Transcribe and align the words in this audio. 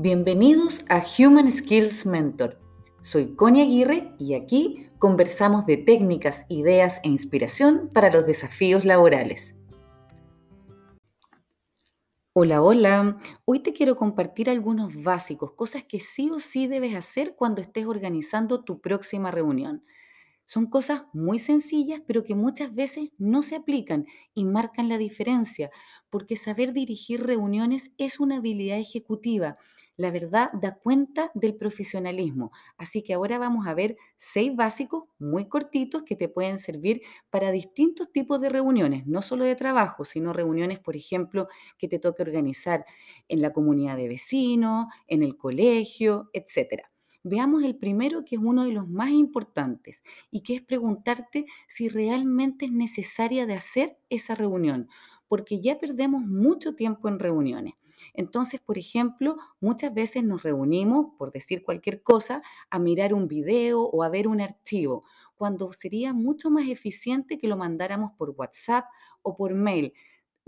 Bienvenidos 0.00 0.84
a 0.90 1.02
Human 1.18 1.50
Skills 1.50 2.06
Mentor. 2.06 2.56
Soy 3.00 3.34
Connie 3.34 3.62
Aguirre 3.62 4.12
y 4.20 4.34
aquí 4.34 4.86
conversamos 5.00 5.66
de 5.66 5.76
técnicas, 5.76 6.46
ideas 6.48 7.00
e 7.02 7.08
inspiración 7.08 7.90
para 7.92 8.08
los 8.08 8.24
desafíos 8.24 8.84
laborales. 8.84 9.56
Hola, 12.32 12.62
hola. 12.62 13.18
Hoy 13.44 13.58
te 13.58 13.72
quiero 13.72 13.96
compartir 13.96 14.48
algunos 14.48 15.02
básicos, 15.02 15.54
cosas 15.54 15.82
que 15.82 15.98
sí 15.98 16.30
o 16.30 16.38
sí 16.38 16.68
debes 16.68 16.94
hacer 16.94 17.34
cuando 17.34 17.60
estés 17.60 17.86
organizando 17.86 18.62
tu 18.62 18.80
próxima 18.80 19.32
reunión. 19.32 19.82
Son 20.50 20.64
cosas 20.66 21.02
muy 21.12 21.38
sencillas, 21.38 22.00
pero 22.06 22.24
que 22.24 22.34
muchas 22.34 22.74
veces 22.74 23.10
no 23.18 23.42
se 23.42 23.54
aplican 23.54 24.06
y 24.34 24.44
marcan 24.46 24.88
la 24.88 24.96
diferencia, 24.96 25.70
porque 26.08 26.36
saber 26.36 26.72
dirigir 26.72 27.22
reuniones 27.22 27.92
es 27.98 28.18
una 28.18 28.38
habilidad 28.38 28.78
ejecutiva. 28.78 29.56
La 29.98 30.10
verdad 30.10 30.48
da 30.54 30.76
cuenta 30.76 31.30
del 31.34 31.54
profesionalismo. 31.54 32.50
Así 32.78 33.02
que 33.02 33.12
ahora 33.12 33.36
vamos 33.38 33.66
a 33.66 33.74
ver 33.74 33.98
seis 34.16 34.56
básicos 34.56 35.04
muy 35.18 35.48
cortitos 35.48 36.02
que 36.04 36.16
te 36.16 36.30
pueden 36.30 36.56
servir 36.58 37.02
para 37.28 37.50
distintos 37.50 38.10
tipos 38.10 38.40
de 38.40 38.48
reuniones, 38.48 39.06
no 39.06 39.20
solo 39.20 39.44
de 39.44 39.54
trabajo, 39.54 40.04
sino 40.06 40.32
reuniones, 40.32 40.78
por 40.80 40.96
ejemplo, 40.96 41.48
que 41.76 41.88
te 41.88 41.98
toque 41.98 42.22
organizar 42.22 42.86
en 43.28 43.42
la 43.42 43.52
comunidad 43.52 43.98
de 43.98 44.08
vecinos, 44.08 44.86
en 45.08 45.22
el 45.22 45.36
colegio, 45.36 46.30
etcétera. 46.32 46.90
Veamos 47.24 47.62
el 47.64 47.76
primero, 47.76 48.24
que 48.24 48.36
es 48.36 48.40
uno 48.42 48.64
de 48.64 48.72
los 48.72 48.88
más 48.88 49.10
importantes, 49.10 50.04
y 50.30 50.42
que 50.42 50.54
es 50.54 50.62
preguntarte 50.62 51.46
si 51.66 51.88
realmente 51.88 52.66
es 52.66 52.72
necesaria 52.72 53.46
de 53.46 53.54
hacer 53.54 53.98
esa 54.08 54.34
reunión, 54.34 54.88
porque 55.28 55.60
ya 55.60 55.78
perdemos 55.78 56.22
mucho 56.22 56.74
tiempo 56.74 57.08
en 57.08 57.18
reuniones. 57.18 57.74
Entonces, 58.14 58.60
por 58.60 58.78
ejemplo, 58.78 59.36
muchas 59.60 59.92
veces 59.92 60.24
nos 60.24 60.42
reunimos, 60.42 61.14
por 61.18 61.32
decir 61.32 61.62
cualquier 61.62 62.02
cosa, 62.02 62.42
a 62.70 62.78
mirar 62.78 63.12
un 63.12 63.26
video 63.28 63.82
o 63.82 64.02
a 64.02 64.08
ver 64.08 64.28
un 64.28 64.40
archivo, 64.40 65.04
cuando 65.34 65.72
sería 65.72 66.12
mucho 66.12 66.50
más 66.50 66.68
eficiente 66.68 67.38
que 67.38 67.48
lo 67.48 67.56
mandáramos 67.56 68.12
por 68.12 68.30
WhatsApp 68.30 68.86
o 69.22 69.36
por 69.36 69.54
mail 69.54 69.92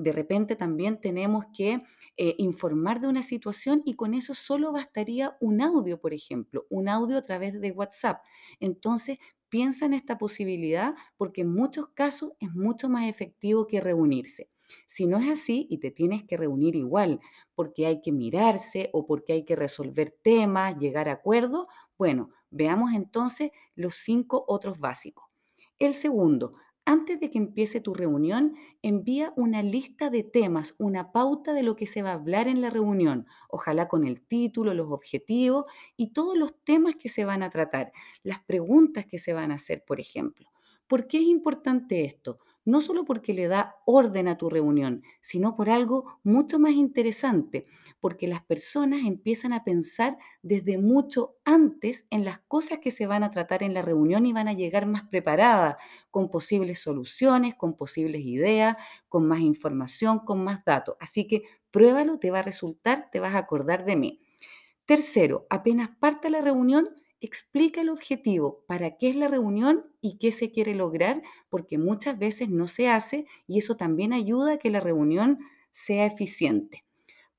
de 0.03 0.13
repente 0.13 0.57
también 0.57 1.01
tenemos 1.01 1.45
que 1.55 1.81
eh, 2.17 2.35
informar 2.39 3.01
de 3.01 3.09
una 3.09 3.23
situación 3.23 3.83
y 3.85 3.95
con 3.95 4.15
eso 4.15 4.35
solo 4.35 4.73
bastaría 4.73 5.37
un 5.41 5.61
audio, 5.61 6.01
por 6.01 6.15
ejemplo, 6.15 6.67
un 6.71 6.89
audio 6.89 7.19
a 7.19 7.23
través 7.23 7.61
de 7.61 7.71
WhatsApp. 7.71 8.23
Entonces, 8.61 9.19
piensa 9.49 9.85
en 9.87 9.95
esta 9.95 10.17
posibilidad 10.17 10.95
porque 11.17 11.43
en 11.43 11.53
muchos 11.53 11.89
casos 11.89 12.33
es 12.41 12.53
mucho 12.55 12.89
más 12.89 13.09
efectivo 13.09 13.67
que 13.67 13.81
reunirse. 13.81 14.51
Si 14.87 15.07
no 15.07 15.19
es 15.19 15.29
así 15.29 15.67
y 15.69 15.79
te 15.79 15.91
tienes 15.91 16.25
que 16.25 16.37
reunir 16.37 16.77
igual 16.77 17.21
porque 17.55 17.87
hay 17.87 18.01
que 18.01 18.13
mirarse 18.13 18.89
o 18.93 19.07
porque 19.07 19.33
hay 19.33 19.45
que 19.45 19.57
resolver 19.57 20.17
temas, 20.23 20.79
llegar 20.79 21.09
a 21.09 21.13
acuerdos, 21.15 21.67
bueno, 21.99 22.31
veamos 22.51 22.93
entonces 22.95 23.51
los 23.75 23.97
cinco 23.97 24.45
otros 24.49 24.79
básicos. 24.79 25.25
El 25.79 25.95
segundo, 25.95 26.53
antes 26.91 27.21
de 27.21 27.31
que 27.31 27.39
empiece 27.39 27.81
tu 27.81 27.95
reunión, 27.95 28.57
envía 28.83 29.33
una 29.37 29.63
lista 29.63 30.11
de 30.11 30.25
temas, 30.25 30.75
una 30.77 31.13
pauta 31.13 31.53
de 31.53 31.63
lo 31.63 31.77
que 31.77 31.87
se 31.87 32.03
va 32.03 32.11
a 32.11 32.15
hablar 32.15 32.49
en 32.49 32.61
la 32.61 32.69
reunión, 32.69 33.27
ojalá 33.49 33.87
con 33.87 34.05
el 34.05 34.21
título, 34.23 34.75
los 34.75 34.91
objetivos 34.91 35.67
y 35.97 36.13
todos 36.13 36.37
los 36.37 36.53
temas 36.65 36.97
que 36.97 37.09
se 37.09 37.25
van 37.25 37.45
a 37.45 37.51
tratar, 37.51 37.93
las 38.25 38.41
preguntas 38.41 39.07
que 39.07 39.19
se 39.19 39.33
van 39.33 39.53
a 39.53 39.55
hacer, 39.55 39.85
por 39.87 40.01
ejemplo. 40.01 40.49
¿Por 40.89 41.07
qué 41.07 41.19
es 41.19 41.25
importante 41.27 42.05
esto? 42.05 42.41
No 42.65 42.81
solo 42.81 43.05
porque 43.05 43.33
le 43.35 43.49
da 43.49 43.77
orden 43.87 44.29
a 44.29 44.37
tu 44.37 44.51
reunión, 44.51 45.03
sino 45.21 45.57
por 45.57 45.71
algo 45.71 46.19
mucho 46.23 46.59
más 46.59 46.73
interesante, 46.73 47.67
porque 48.01 48.27
las 48.29 48.43
personas 48.45 49.01
empiezan 49.05 49.53
a 49.53 49.65
pensar 49.65 50.19
desde 50.43 50.79
mucho 50.79 51.37
antes 51.45 52.07
en 52.11 52.25
las 52.25 52.39
cosas 52.41 52.79
que 52.79 52.91
se 52.91 53.07
van 53.07 53.23
a 53.25 53.31
tratar 53.31 53.63
en 53.63 53.75
la 53.75 53.83
reunión 53.83 54.27
y 54.27 54.33
van 54.33 54.49
a 54.49 54.53
llegar 54.53 54.87
más 54.87 55.05
preparadas, 55.09 55.77
con 56.11 56.31
posibles 56.31 56.79
soluciones, 56.81 57.55
con 57.55 57.77
posibles 57.77 58.23
ideas, 58.25 58.77
con 59.09 59.27
más 59.27 59.41
información, 59.41 60.21
con 60.21 60.43
más 60.45 60.65
datos. 60.65 60.97
Así 61.01 61.27
que 61.27 61.43
pruébalo, 61.71 62.19
te 62.19 62.31
va 62.31 62.41
a 62.41 62.43
resultar, 62.43 63.09
te 63.11 63.21
vas 63.21 63.35
a 63.35 63.39
acordar 63.39 63.85
de 63.85 63.97
mí. 63.97 64.21
Tercero, 64.87 65.47
apenas 65.51 65.91
parte 66.01 66.31
la 66.31 66.41
reunión, 66.41 66.91
explica 67.21 67.81
el 67.81 67.91
objetivo, 67.91 68.65
para 68.67 68.97
qué 68.97 69.11
es 69.11 69.17
la 69.17 69.29
reunión 69.29 69.87
y 70.01 70.19
qué 70.19 70.33
se 70.33 70.51
quiere 70.51 70.75
lograr, 70.75 71.23
porque 71.49 71.79
muchas 71.79 72.19
veces 72.19 72.49
no 72.49 72.67
se 72.67 72.89
hace 72.89 73.27
y 73.47 73.59
eso 73.59 73.77
también 73.77 74.13
ayuda 74.13 74.55
a 74.55 74.59
que 74.59 74.71
la 74.71 74.81
reunión 74.81 75.39
sea 75.71 76.07
eficiente. 76.07 76.85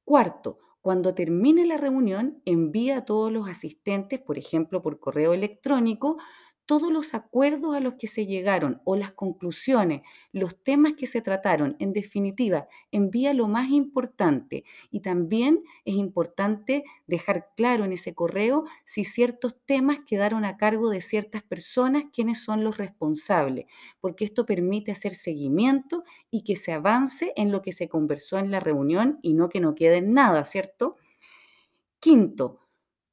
Cuarto, 0.05 0.59
cuando 0.81 1.13
termine 1.13 1.65
la 1.65 1.77
reunión, 1.77 2.41
envía 2.45 2.97
a 2.97 3.05
todos 3.05 3.31
los 3.31 3.47
asistentes, 3.47 4.19
por 4.19 4.37
ejemplo, 4.37 4.81
por 4.81 4.99
correo 4.99 5.33
electrónico, 5.33 6.17
todos 6.65 6.91
los 6.91 7.13
acuerdos 7.13 7.75
a 7.75 7.79
los 7.79 7.95
que 7.95 8.07
se 8.07 8.25
llegaron 8.25 8.81
o 8.85 8.95
las 8.95 9.11
conclusiones, 9.11 10.01
los 10.31 10.63
temas 10.63 10.93
que 10.93 11.07
se 11.07 11.21
trataron, 11.21 11.75
en 11.79 11.93
definitiva, 11.93 12.67
envía 12.91 13.33
lo 13.33 13.47
más 13.47 13.69
importante. 13.69 14.63
Y 14.89 15.01
también 15.01 15.63
es 15.85 15.95
importante 15.95 16.83
dejar 17.07 17.49
claro 17.57 17.83
en 17.85 17.93
ese 17.93 18.13
correo 18.13 18.63
si 18.85 19.03
ciertos 19.03 19.55
temas 19.65 19.99
quedaron 20.05 20.45
a 20.45 20.57
cargo 20.57 20.89
de 20.89 21.01
ciertas 21.01 21.43
personas, 21.43 22.05
quiénes 22.13 22.43
son 22.43 22.63
los 22.63 22.77
responsables, 22.77 23.65
porque 23.99 24.23
esto 24.25 24.45
permite 24.45 24.91
hacer 24.91 25.15
seguimiento 25.15 26.03
y 26.29 26.43
que 26.43 26.55
se 26.55 26.71
avance 26.71 27.33
en 27.35 27.51
lo 27.51 27.61
que 27.61 27.71
se 27.71 27.89
conversó 27.89 28.37
en 28.37 28.51
la 28.51 28.59
reunión 28.59 29.19
y 29.21 29.33
no 29.33 29.49
que 29.49 29.59
no 29.59 29.75
quede 29.75 29.97
en 29.97 30.13
nada, 30.13 30.43
¿cierto? 30.43 30.97
Quinto, 31.99 32.59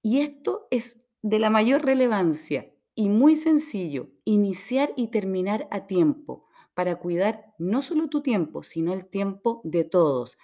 y 0.02 0.20
esto 0.20 0.66
es 0.70 1.02
de 1.22 1.38
la 1.38 1.50
mayor 1.50 1.84
relevancia, 1.84 2.72
y 2.98 3.10
muy 3.10 3.36
sencillo, 3.36 4.08
iniciar 4.24 4.92
y 4.96 5.06
terminar 5.12 5.68
a 5.70 5.86
tiempo 5.86 6.46
para 6.74 6.96
cuidar 6.96 7.54
no 7.56 7.80
solo 7.80 8.08
tu 8.08 8.22
tiempo, 8.22 8.64
sino 8.64 8.92
el 8.92 9.06
tiempo 9.06 9.60
de 9.62 9.84
todos. 9.84 10.36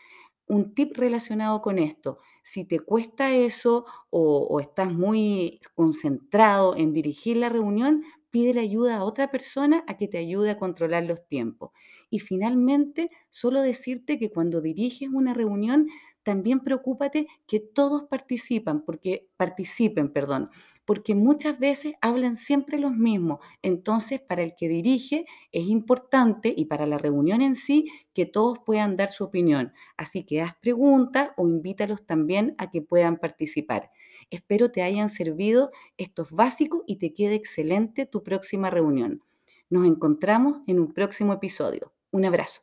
Un 0.46 0.72
tip 0.72 0.96
relacionado 0.96 1.60
con 1.62 1.80
esto, 1.80 2.20
si 2.44 2.64
te 2.64 2.78
cuesta 2.78 3.34
eso 3.34 3.86
o, 4.08 4.60
estás 4.60 4.92
muy 4.92 5.58
concentrado 5.74 6.76
en 6.76 6.92
dirigir 6.92 7.38
la 7.38 7.48
reunión, 7.48 8.04
pide 8.30 8.60
ayuda 8.60 8.98
a 8.98 9.04
otra 9.04 9.32
persona 9.32 9.82
a 9.88 9.96
que 9.96 10.06
te 10.06 10.18
ayude 10.18 10.50
a 10.50 10.58
controlar 10.58 11.02
los 11.02 11.26
tiempos. 11.26 11.72
Y 12.14 12.20
finalmente, 12.20 13.10
solo 13.28 13.60
decirte 13.60 14.20
que 14.20 14.30
cuando 14.30 14.60
diriges 14.60 15.08
una 15.12 15.34
reunión, 15.34 15.88
también 16.22 16.60
preocúpate 16.60 17.26
que 17.48 17.58
todos 17.58 18.04
participan, 18.04 18.84
porque 18.84 19.26
participen, 19.36 20.12
perdón, 20.12 20.48
porque 20.84 21.16
muchas 21.16 21.58
veces 21.58 21.94
hablan 22.00 22.36
siempre 22.36 22.78
los 22.78 22.96
mismos. 22.96 23.40
Entonces, 23.62 24.20
para 24.20 24.44
el 24.44 24.54
que 24.54 24.68
dirige 24.68 25.26
es 25.50 25.66
importante 25.66 26.54
y 26.56 26.66
para 26.66 26.86
la 26.86 26.98
reunión 26.98 27.42
en 27.42 27.56
sí 27.56 27.90
que 28.12 28.26
todos 28.26 28.60
puedan 28.64 28.94
dar 28.94 29.10
su 29.10 29.24
opinión. 29.24 29.72
Así 29.96 30.22
que 30.22 30.40
haz 30.40 30.54
preguntas 30.62 31.30
o 31.36 31.48
invítalos 31.48 32.06
también 32.06 32.54
a 32.58 32.70
que 32.70 32.80
puedan 32.80 33.16
participar. 33.16 33.90
Espero 34.30 34.70
te 34.70 34.82
hayan 34.82 35.08
servido 35.08 35.72
estos 35.96 36.30
básicos 36.30 36.82
y 36.86 36.94
te 36.94 37.12
quede 37.12 37.34
excelente 37.34 38.06
tu 38.06 38.22
próxima 38.22 38.70
reunión. 38.70 39.20
Nos 39.68 39.84
encontramos 39.86 40.58
en 40.68 40.78
un 40.78 40.92
próximo 40.92 41.32
episodio. 41.32 41.92
Un 42.14 42.24
abrazo. 42.24 42.62